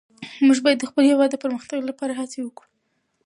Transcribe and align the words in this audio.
موږ 0.45 0.57
باید 0.65 0.79
د 0.79 0.83
خپل 0.89 1.03
هېواد 1.11 1.29
د 1.31 1.35
پرمختګ 1.43 1.79
لپاره 1.89 2.13
هڅې 2.21 2.39
وکړو. 2.43 2.69